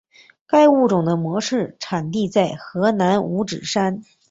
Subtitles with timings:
[0.47, 4.01] 该物种的模式产地在海南五指山。